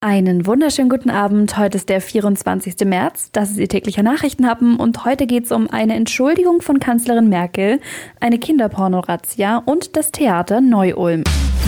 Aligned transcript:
Einen 0.00 0.46
wunderschönen 0.46 0.90
guten 0.90 1.10
Abend. 1.10 1.58
Heute 1.58 1.76
ist 1.76 1.88
der 1.88 2.00
24. 2.00 2.86
März. 2.86 3.30
Das 3.32 3.50
ist 3.50 3.58
Ihr 3.58 3.68
täglicher 3.68 4.04
Nachrichtenhappen 4.04 4.76
und 4.76 5.04
heute 5.04 5.26
geht 5.26 5.46
es 5.46 5.50
um 5.50 5.68
eine 5.68 5.96
Entschuldigung 5.96 6.62
von 6.62 6.78
Kanzlerin 6.78 7.28
Merkel, 7.28 7.80
eine 8.20 8.38
Kinderpornorazzia 8.38 9.56
und 9.56 9.96
das 9.96 10.12
Theater 10.12 10.60
Neu-Ulm. 10.60 11.24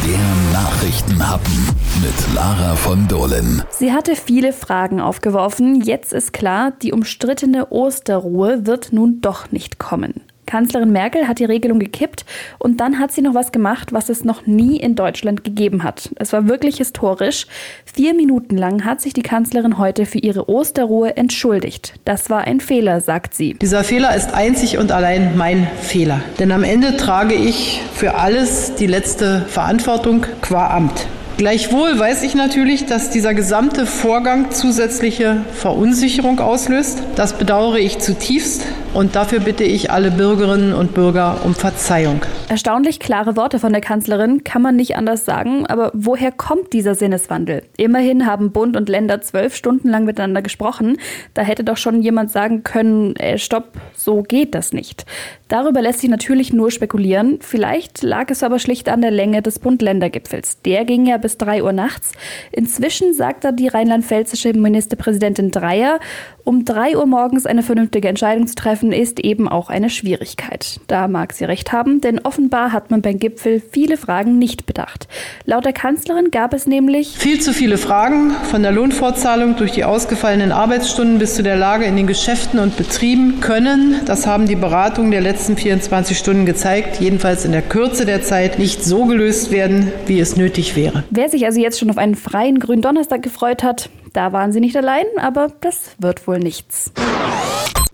Der 0.06 0.52
Nachrichtenhappen 0.52 1.74
mit 2.00 2.34
Lara 2.36 2.76
von 2.76 3.08
Dohlen. 3.08 3.64
Sie 3.70 3.92
hatte 3.92 4.14
viele 4.14 4.52
Fragen 4.52 5.00
aufgeworfen. 5.00 5.80
Jetzt 5.80 6.12
ist 6.12 6.32
klar, 6.32 6.70
die 6.70 6.92
umstrittene 6.92 7.72
Osterruhe 7.72 8.64
wird 8.64 8.92
nun 8.92 9.20
doch 9.20 9.50
nicht 9.50 9.80
kommen. 9.80 10.20
Kanzlerin 10.50 10.90
Merkel 10.90 11.28
hat 11.28 11.38
die 11.38 11.44
Regelung 11.44 11.78
gekippt 11.78 12.24
und 12.58 12.80
dann 12.80 12.98
hat 12.98 13.12
sie 13.12 13.22
noch 13.22 13.34
was 13.34 13.52
gemacht, 13.52 13.92
was 13.92 14.08
es 14.08 14.24
noch 14.24 14.46
nie 14.46 14.78
in 14.78 14.96
Deutschland 14.96 15.44
gegeben 15.44 15.84
hat. 15.84 16.10
Es 16.16 16.32
war 16.32 16.48
wirklich 16.48 16.78
historisch. 16.78 17.46
Vier 17.84 18.14
Minuten 18.14 18.56
lang 18.56 18.84
hat 18.84 19.00
sich 19.00 19.12
die 19.12 19.22
Kanzlerin 19.22 19.78
heute 19.78 20.06
für 20.06 20.18
ihre 20.18 20.50
Osterruhe 20.50 21.16
entschuldigt. 21.16 21.94
Das 22.04 22.30
war 22.30 22.40
ein 22.48 22.58
Fehler, 22.58 23.00
sagt 23.00 23.34
sie. 23.34 23.54
Dieser 23.54 23.84
Fehler 23.84 24.16
ist 24.16 24.34
einzig 24.34 24.78
und 24.78 24.90
allein 24.90 25.36
mein 25.36 25.68
Fehler. 25.80 26.20
Denn 26.40 26.50
am 26.50 26.64
Ende 26.64 26.96
trage 26.96 27.34
ich 27.34 27.80
für 27.94 28.16
alles 28.16 28.74
die 28.74 28.88
letzte 28.88 29.42
Verantwortung 29.42 30.26
qua 30.42 30.74
Amt. 30.74 31.06
Gleichwohl 31.40 31.98
weiß 31.98 32.22
ich 32.24 32.34
natürlich, 32.34 32.84
dass 32.84 33.08
dieser 33.08 33.32
gesamte 33.32 33.86
Vorgang 33.86 34.50
zusätzliche 34.50 35.42
Verunsicherung 35.54 36.38
auslöst. 36.38 37.02
Das 37.16 37.38
bedauere 37.38 37.78
ich 37.78 37.98
zutiefst 37.98 38.66
und 38.94 39.16
dafür 39.16 39.40
bitte 39.40 39.64
ich 39.64 39.90
alle 39.90 40.10
Bürgerinnen 40.10 40.72
und 40.72 40.94
Bürger 40.94 41.38
um 41.44 41.54
Verzeihung. 41.54 42.22
Erstaunlich 42.50 42.98
klare 42.98 43.36
Worte 43.36 43.60
von 43.60 43.70
der 43.70 43.80
Kanzlerin, 43.80 44.42
kann 44.42 44.60
man 44.60 44.74
nicht 44.74 44.96
anders 44.96 45.24
sagen. 45.24 45.66
Aber 45.66 45.92
woher 45.94 46.32
kommt 46.32 46.72
dieser 46.72 46.96
Sinneswandel? 46.96 47.62
Immerhin 47.76 48.26
haben 48.26 48.50
Bund 48.50 48.76
und 48.76 48.88
Länder 48.88 49.20
zwölf 49.20 49.54
Stunden 49.54 49.88
lang 49.88 50.04
miteinander 50.04 50.42
gesprochen. 50.42 50.96
Da 51.32 51.42
hätte 51.42 51.62
doch 51.62 51.76
schon 51.76 52.02
jemand 52.02 52.32
sagen 52.32 52.64
können, 52.64 53.14
äh, 53.14 53.38
stopp, 53.38 53.74
so 53.94 54.24
geht 54.24 54.56
das 54.56 54.72
nicht. 54.72 55.06
Darüber 55.46 55.80
lässt 55.80 56.00
sich 56.00 56.10
natürlich 56.10 56.52
nur 56.52 56.72
spekulieren. 56.72 57.38
Vielleicht 57.40 58.02
lag 58.02 58.30
es 58.30 58.42
aber 58.42 58.58
schlicht 58.58 58.88
an 58.88 59.00
der 59.00 59.12
Länge 59.12 59.42
des 59.42 59.60
Bund-Länder-Gipfels. 59.60 60.60
Der 60.62 60.84
ging 60.84 61.06
ja 61.06 61.18
bis 61.18 61.38
3 61.38 61.62
Uhr 61.62 61.72
nachts. 61.72 62.10
Inzwischen 62.50 63.14
sagt 63.14 63.44
da 63.44 63.52
die 63.52 63.68
rheinland-pfälzische 63.68 64.54
Ministerpräsidentin 64.54 65.52
Dreier, 65.52 66.00
um 66.44 66.64
3 66.64 66.96
Uhr 66.96 67.06
morgens 67.06 67.46
eine 67.46 67.62
vernünftige 67.62 68.08
Entscheidung 68.08 68.46
zu 68.46 68.54
treffen, 68.54 68.92
ist 68.92 69.20
eben 69.20 69.48
auch 69.48 69.70
eine 69.70 69.90
Schwierigkeit. 69.90 70.80
Da 70.86 71.06
mag 71.06 71.32
sie 71.32 71.44
recht 71.44 71.72
haben, 71.72 72.00
denn 72.00 72.24
offenbar 72.40 72.72
hat 72.72 72.90
man 72.90 73.02
beim 73.02 73.18
Gipfel 73.18 73.60
viele 73.70 73.98
Fragen 73.98 74.38
nicht 74.38 74.64
bedacht. 74.64 75.08
Laut 75.44 75.66
der 75.66 75.74
Kanzlerin 75.74 76.30
gab 76.30 76.54
es 76.54 76.66
nämlich 76.66 77.18
viel 77.18 77.38
zu 77.38 77.52
viele 77.52 77.76
Fragen, 77.76 78.30
von 78.50 78.62
der 78.62 78.72
Lohnfortzahlung 78.72 79.56
durch 79.56 79.72
die 79.72 79.84
ausgefallenen 79.84 80.50
Arbeitsstunden 80.50 81.18
bis 81.18 81.34
zu 81.34 81.42
der 81.42 81.56
Lage 81.56 81.84
in 81.84 81.96
den 81.96 82.06
Geschäften 82.06 82.58
und 82.58 82.78
Betrieben 82.78 83.40
können, 83.40 84.00
das 84.06 84.26
haben 84.26 84.46
die 84.46 84.56
Beratungen 84.56 85.10
der 85.10 85.20
letzten 85.20 85.58
24 85.58 86.16
Stunden 86.16 86.46
gezeigt, 86.46 86.98
jedenfalls 86.98 87.44
in 87.44 87.52
der 87.52 87.60
Kürze 87.60 88.06
der 88.06 88.22
Zeit 88.22 88.58
nicht 88.58 88.82
so 88.82 89.04
gelöst 89.04 89.50
werden, 89.50 89.92
wie 90.06 90.18
es 90.18 90.36
nötig 90.36 90.76
wäre. 90.76 91.04
Wer 91.10 91.28
sich 91.28 91.44
also 91.44 91.60
jetzt 91.60 91.78
schon 91.78 91.90
auf 91.90 91.98
einen 91.98 92.14
freien 92.14 92.58
grünen 92.58 92.80
Donnerstag 92.80 93.22
gefreut 93.22 93.62
hat, 93.62 93.90
da 94.14 94.32
waren 94.32 94.52
sie 94.52 94.60
nicht 94.60 94.76
allein, 94.76 95.04
aber 95.18 95.48
das 95.60 95.90
wird 95.98 96.26
wohl 96.26 96.38
nichts. 96.38 96.90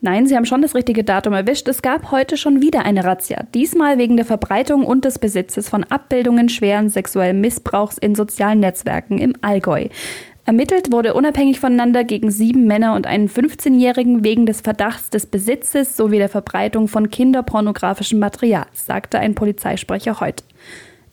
Nein, 0.01 0.27
Sie 0.27 0.37
haben 0.37 0.45
schon 0.45 0.63
das 0.63 0.75
richtige 0.75 1.05
Datum 1.05 1.33
erwischt. 1.33 1.67
Es 1.69 1.81
gab 1.81 2.11
heute 2.11 2.37
schon 2.37 2.61
wieder 2.61 2.85
eine 2.85 3.05
Razzia. 3.05 3.45
Diesmal 3.55 3.99
wegen 3.99 4.17
der 4.17 4.27
Verbreitung 4.27 4.85
und 4.85 5.05
des 5.05 5.19
Besitzes 5.19 5.69
von 5.69 5.85
Abbildungen 5.85 6.49
schweren 6.49 6.91
sexuellen 6.91 7.41
Missbrauchs 7.41 7.97
in 7.99 8.15
sozialen 8.15 8.61
Netzwerken 8.61 9.19
im 9.19 9.35
Allgäu. 9.41 9.89
Ermittelt 10.45 10.93
wurde 10.93 11.15
unabhängig 11.15 11.59
voneinander 11.59 12.05
gegen 12.05 12.31
sieben 12.31 12.67
Männer 12.67 12.95
und 12.95 13.09
einen 13.09 13.29
15-Jährigen 13.29 14.23
wegen 14.23 14.47
des 14.47 14.61
Verdachts 14.61 15.11
des 15.11 15.27
Besitzes 15.27 15.97
sowie 15.97 16.19
der 16.19 16.29
Verbreitung 16.29 16.87
von 16.87 17.11
kinderpornografischem 17.11 18.21
Material, 18.21 18.67
sagte 18.73 19.19
ein 19.19 19.35
Polizeisprecher 19.35 20.21
heute. 20.21 20.45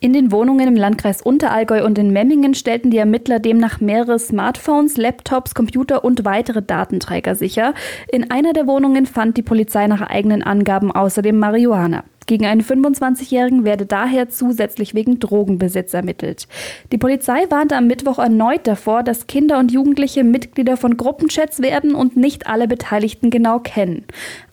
In 0.04 0.12
den 0.12 0.34
Wohnungen 0.34 0.68
im 0.68 0.76
Landkreis 0.76 1.22
Unterallgäu 1.22 1.86
und 1.86 1.98
in 1.98 2.12
Memmingen 2.12 2.56
stellten 2.56 2.92
die 2.92 2.98
Ermittler 2.98 3.40
demnach 3.40 3.80
mehrere 3.80 4.20
Smartphones, 4.20 4.98
Laptops, 4.98 5.56
Computer 5.56 6.04
und 6.04 6.26
weitere 6.26 6.62
Datenträger 6.62 7.36
sicher. 7.36 7.74
In 8.12 8.30
einer 8.30 8.52
der 8.52 8.68
Wohnungen 8.68 9.06
fand 9.06 9.38
die 9.38 9.44
Polizei 9.44 9.88
nach 9.88 10.02
eigenen 10.02 10.44
Angaben 10.44 10.92
außerdem 10.92 11.40
Marihuana. 11.40 12.04
Gegen 12.26 12.46
einen 12.46 12.62
25-Jährigen 12.62 13.64
werde 13.66 13.86
daher 13.86 14.30
zusätzlich 14.30 14.94
wegen 14.94 15.20
Drogenbesitz 15.20 15.94
ermittelt. 15.94 16.48
Die 16.92 16.98
Polizei 16.98 17.46
warnte 17.50 17.76
am 17.76 17.88
Mittwoch 17.88 18.20
erneut 18.20 18.66
davor, 18.68 19.04
dass 19.04 19.28
Kinder 19.28 19.60
und 19.60 19.72
Jugendliche 19.72 20.24
Mitglieder 20.24 20.78
von 20.78 20.98
Gruppenchats 20.98 21.62
werden 21.62 21.96
und 21.96 22.18
nicht 22.18 22.48
alle 22.48 22.68
Beteiligten 22.68 23.30
genau 23.30 23.60
kennen. 23.60 24.06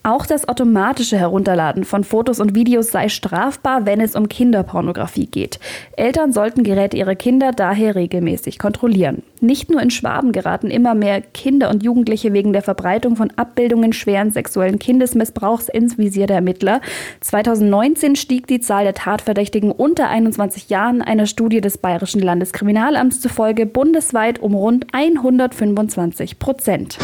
Auch 0.03 0.25
das 0.25 0.49
automatische 0.49 1.19
Herunterladen 1.19 1.85
von 1.85 2.05
Fotos 2.05 2.41
und 2.41 2.55
Videos 2.55 2.91
sei 2.91 3.11
strafbar, 3.11 3.85
wenn 3.85 4.01
es 4.01 4.17
um 4.17 4.31
Kinderpornografie 4.31 5.27
geht. 5.27 5.61
Eltern 5.95 6.33
sollten 6.33 6.63
Geräte 6.63 6.97
ihrer 6.97 7.15
Kinder 7.15 7.53
daher 7.53 7.97
regelmäßig 7.97 8.59
kontrollieren. 8.59 9.23
Nicht 9.43 9.71
nur 9.71 9.83
in 9.83 9.91
Schwaben 9.91 10.33
geraten 10.33 10.71
immer 10.71 10.95
mehr 10.95 11.21
Kinder 11.21 11.69
und 11.69 11.83
Jugendliche 11.83 12.33
wegen 12.33 12.55
der 12.55 12.63
Verbreitung 12.63 13.17
von 13.17 13.31
Abbildungen 13.37 13.93
schweren 13.93 14.31
sexuellen 14.31 14.79
Kindesmissbrauchs 14.79 15.69
ins 15.69 15.99
Visier 15.99 16.27
der 16.27 16.37
Ermittler. 16.37 16.81
2019 17.61 18.17
stieg 18.17 18.47
die 18.47 18.61
Zahl 18.61 18.85
der 18.85 18.95
Tatverdächtigen 18.95 19.71
unter 19.71 20.09
21 20.09 20.71
Jahren 20.71 21.03
einer 21.03 21.27
Studie 21.27 21.61
des 21.61 21.77
Bayerischen 21.77 22.23
Landeskriminalamts 22.23 23.21
zufolge 23.21 23.67
bundesweit 23.67 24.39
um 24.41 24.55
rund 24.55 24.87
125 24.93 26.39
Prozent. 26.39 26.99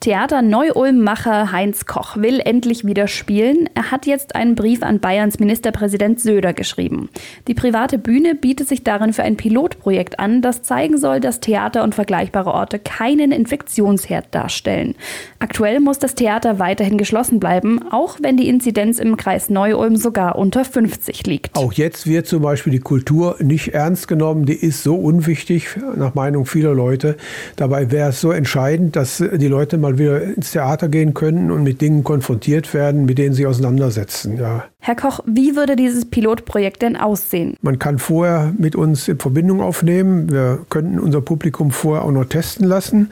Theater 0.00 0.40
Neu-Ulm-Macher 0.40 1.52
Heinz 1.52 1.84
Koch 1.84 2.16
will 2.16 2.40
endlich 2.40 2.86
wieder 2.86 3.06
spielen. 3.06 3.68
Er 3.74 3.90
hat 3.90 4.06
jetzt 4.06 4.34
einen 4.34 4.54
Brief 4.54 4.82
an 4.82 4.98
Bayerns 4.98 5.38
Ministerpräsident 5.38 6.18
Söder 6.18 6.54
geschrieben. 6.54 7.10
Die 7.48 7.52
private 7.52 7.98
Bühne 7.98 8.34
bietet 8.34 8.66
sich 8.66 8.82
darin 8.82 9.12
für 9.12 9.24
ein 9.24 9.36
Pilotprojekt 9.36 10.18
an, 10.18 10.40
das 10.40 10.62
zeigen 10.62 10.96
soll, 10.96 11.20
dass 11.20 11.40
Theater 11.40 11.84
und 11.84 11.94
vergleichbare 11.94 12.50
Orte 12.50 12.78
keinen 12.78 13.30
Infektionsherd 13.30 14.34
darstellen. 14.34 14.94
Aktuell 15.38 15.80
muss 15.80 15.98
das 15.98 16.14
Theater 16.14 16.58
weiterhin 16.58 16.96
geschlossen 16.96 17.38
bleiben, 17.38 17.82
auch 17.90 18.16
wenn 18.22 18.38
die 18.38 18.48
Inzidenz 18.48 19.00
im 19.00 19.18
Kreis 19.18 19.50
Neu-Ulm 19.50 19.96
sogar 19.96 20.36
unter 20.36 20.64
50 20.64 21.26
liegt. 21.26 21.58
Auch 21.58 21.74
jetzt 21.74 22.06
wird 22.06 22.26
zum 22.26 22.40
Beispiel 22.40 22.72
die 22.72 22.78
Kultur 22.78 23.36
nicht 23.40 23.74
ernst 23.74 24.08
genommen. 24.08 24.46
Die 24.46 24.54
ist 24.54 24.82
so 24.82 24.96
unwichtig, 24.96 25.76
nach 25.94 26.14
Meinung 26.14 26.46
vieler 26.46 26.72
Leute. 26.72 27.18
Dabei 27.56 27.90
wäre 27.90 28.08
es 28.08 28.22
so 28.22 28.32
entscheidend, 28.32 28.96
dass 28.96 29.18
die 29.18 29.48
Leute 29.48 29.76
mal 29.76 29.89
mal 29.90 29.98
wieder 29.98 30.22
ins 30.22 30.52
Theater 30.52 30.88
gehen 30.88 31.14
können 31.14 31.50
und 31.50 31.62
mit 31.62 31.80
Dingen 31.80 32.04
konfrontiert 32.04 32.72
werden, 32.74 33.04
mit 33.04 33.18
denen 33.18 33.34
sie 33.34 33.46
auseinandersetzen. 33.46 34.38
Ja. 34.38 34.64
Herr 34.80 34.96
Koch, 34.96 35.20
wie 35.26 35.56
würde 35.56 35.76
dieses 35.76 36.06
Pilotprojekt 36.06 36.82
denn 36.82 36.96
aussehen? 36.96 37.54
Man 37.60 37.78
kann 37.78 37.98
vorher 37.98 38.52
mit 38.56 38.76
uns 38.76 39.08
in 39.08 39.18
Verbindung 39.18 39.60
aufnehmen. 39.60 40.30
Wir 40.30 40.60
könnten 40.70 40.98
unser 40.98 41.20
Publikum 41.20 41.70
vorher 41.70 42.04
auch 42.04 42.12
noch 42.12 42.24
testen 42.24 42.66
lassen, 42.66 43.10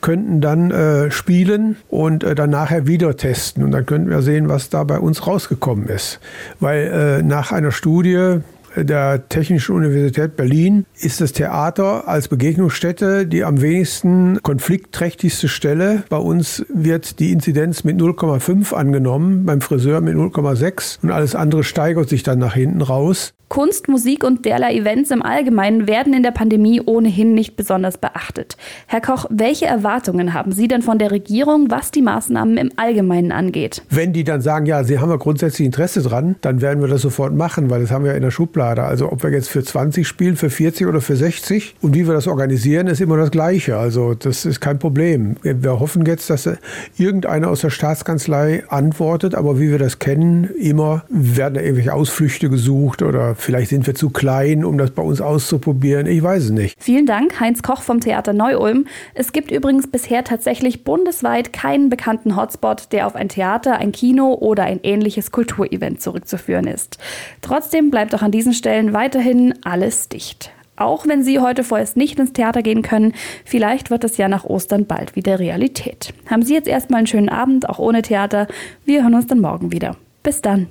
könnten 0.00 0.40
dann 0.40 0.70
äh, 0.70 1.10
spielen 1.10 1.76
und 1.88 2.24
äh, 2.24 2.34
dann 2.34 2.50
nachher 2.50 2.86
wieder 2.86 3.16
testen. 3.16 3.64
Und 3.64 3.72
dann 3.72 3.84
könnten 3.84 4.08
wir 4.08 4.22
sehen, 4.22 4.48
was 4.48 4.70
da 4.70 4.84
bei 4.84 4.98
uns 4.98 5.26
rausgekommen 5.26 5.88
ist. 5.88 6.20
Weil 6.58 7.20
äh, 7.20 7.22
nach 7.22 7.52
einer 7.52 7.72
Studie, 7.72 8.40
der 8.76 9.28
Technischen 9.28 9.74
Universität 9.74 10.36
Berlin 10.36 10.86
ist 10.98 11.20
das 11.20 11.32
Theater 11.32 12.08
als 12.08 12.28
Begegnungsstätte 12.28 13.26
die 13.26 13.44
am 13.44 13.60
wenigsten 13.60 14.40
konfliktträchtigste 14.42 15.48
Stelle. 15.48 16.04
Bei 16.08 16.16
uns 16.16 16.64
wird 16.72 17.18
die 17.18 17.32
Inzidenz 17.32 17.84
mit 17.84 18.00
0,5 18.00 18.74
angenommen, 18.74 19.46
beim 19.46 19.60
Friseur 19.60 20.00
mit 20.00 20.14
0,6 20.14 21.02
und 21.02 21.10
alles 21.10 21.34
andere 21.34 21.64
steigert 21.64 22.08
sich 22.08 22.22
dann 22.22 22.38
nach 22.38 22.54
hinten 22.54 22.82
raus. 22.82 23.34
Kunst, 23.50 23.88
Musik 23.88 24.22
und 24.22 24.44
derlei 24.44 24.76
Events 24.76 25.10
im 25.10 25.24
Allgemeinen 25.24 25.88
werden 25.88 26.14
in 26.14 26.22
der 26.22 26.30
Pandemie 26.30 26.80
ohnehin 26.86 27.34
nicht 27.34 27.56
besonders 27.56 27.98
beachtet. 27.98 28.56
Herr 28.86 29.00
Koch, 29.00 29.26
welche 29.28 29.66
Erwartungen 29.66 30.34
haben 30.34 30.52
Sie 30.52 30.68
denn 30.68 30.82
von 30.82 31.00
der 31.00 31.10
Regierung, 31.10 31.68
was 31.68 31.90
die 31.90 32.00
Maßnahmen 32.00 32.56
im 32.56 32.70
Allgemeinen 32.76 33.32
angeht? 33.32 33.82
Wenn 33.90 34.12
die 34.12 34.22
dann 34.22 34.40
sagen, 34.40 34.66
ja, 34.66 34.84
Sie 34.84 35.00
haben 35.00 35.10
ja 35.10 35.16
grundsätzlich 35.16 35.66
Interesse 35.66 36.00
dran, 36.00 36.36
dann 36.42 36.60
werden 36.60 36.80
wir 36.80 36.86
das 36.86 37.02
sofort 37.02 37.34
machen, 37.34 37.70
weil 37.70 37.80
das 37.80 37.90
haben 37.90 38.04
wir 38.04 38.14
in 38.14 38.22
der 38.22 38.30
Schublade. 38.30 38.84
Also 38.84 39.10
ob 39.10 39.24
wir 39.24 39.32
jetzt 39.32 39.48
für 39.48 39.64
20 39.64 40.06
spielen, 40.06 40.36
für 40.36 40.48
40 40.48 40.86
oder 40.86 41.00
für 41.00 41.16
60 41.16 41.74
und 41.82 41.96
wie 41.96 42.06
wir 42.06 42.14
das 42.14 42.28
organisieren, 42.28 42.86
ist 42.86 43.00
immer 43.00 43.16
das 43.16 43.32
Gleiche. 43.32 43.78
Also 43.78 44.14
das 44.14 44.44
ist 44.44 44.60
kein 44.60 44.78
Problem. 44.78 45.34
Wir 45.42 45.80
hoffen 45.80 46.06
jetzt, 46.06 46.30
dass 46.30 46.48
irgendeiner 46.96 47.48
aus 47.48 47.62
der 47.62 47.70
Staatskanzlei 47.70 48.62
antwortet, 48.68 49.34
aber 49.34 49.58
wie 49.58 49.72
wir 49.72 49.80
das 49.80 49.98
kennen, 49.98 50.44
immer 50.56 51.02
werden 51.08 51.54
da 51.54 51.60
irgendwelche 51.62 51.94
Ausflüchte 51.94 52.48
gesucht 52.48 53.02
oder 53.02 53.34
Vielleicht 53.40 53.70
sind 53.70 53.86
wir 53.86 53.94
zu 53.94 54.10
klein, 54.10 54.64
um 54.64 54.78
das 54.78 54.90
bei 54.90 55.02
uns 55.02 55.20
auszuprobieren. 55.20 56.06
Ich 56.06 56.22
weiß 56.22 56.44
es 56.44 56.50
nicht. 56.50 56.76
Vielen 56.78 57.06
Dank, 57.06 57.40
Heinz 57.40 57.62
Koch 57.62 57.82
vom 57.82 58.00
Theater 58.00 58.32
Neu-Ulm. 58.32 58.86
Es 59.14 59.32
gibt 59.32 59.50
übrigens 59.50 59.86
bisher 59.86 60.24
tatsächlich 60.24 60.84
bundesweit 60.84 61.52
keinen 61.52 61.88
bekannten 61.88 62.36
Hotspot, 62.36 62.92
der 62.92 63.06
auf 63.06 63.16
ein 63.16 63.28
Theater, 63.28 63.78
ein 63.78 63.92
Kino 63.92 64.34
oder 64.34 64.64
ein 64.64 64.80
ähnliches 64.82 65.30
Kulturevent 65.30 66.02
zurückzuführen 66.02 66.66
ist. 66.66 66.98
Trotzdem 67.40 67.90
bleibt 67.90 68.14
auch 68.14 68.22
an 68.22 68.30
diesen 68.30 68.52
Stellen 68.52 68.92
weiterhin 68.92 69.54
alles 69.64 70.08
dicht. 70.08 70.52
Auch 70.76 71.06
wenn 71.06 71.22
Sie 71.22 71.40
heute 71.40 71.62
vorerst 71.62 71.96
nicht 71.96 72.18
ins 72.18 72.32
Theater 72.32 72.62
gehen 72.62 72.82
können, 72.82 73.12
vielleicht 73.44 73.90
wird 73.90 74.04
es 74.04 74.16
ja 74.16 74.28
nach 74.28 74.44
Ostern 74.44 74.86
bald 74.86 75.14
wieder 75.14 75.38
Realität. 75.38 76.14
Haben 76.30 76.42
Sie 76.42 76.54
jetzt 76.54 76.68
erstmal 76.68 76.98
einen 76.98 77.06
schönen 77.06 77.28
Abend, 77.28 77.68
auch 77.68 77.78
ohne 77.78 78.02
Theater. 78.02 78.48
Wir 78.84 79.02
hören 79.02 79.14
uns 79.14 79.26
dann 79.26 79.40
morgen 79.40 79.72
wieder. 79.72 79.96
Bis 80.22 80.40
dann. 80.40 80.68